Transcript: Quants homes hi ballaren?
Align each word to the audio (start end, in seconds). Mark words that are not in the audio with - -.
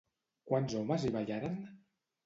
Quants 0.51 0.73
homes 0.79 1.05
hi 1.07 1.15
ballaren? 1.19 1.65